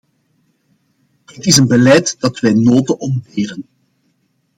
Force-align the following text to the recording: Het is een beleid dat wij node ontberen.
Het 1.25 1.45
is 1.45 1.57
een 1.57 1.67
beleid 1.67 2.19
dat 2.19 2.39
wij 2.39 2.53
node 2.53 2.97
ontberen. 2.97 3.65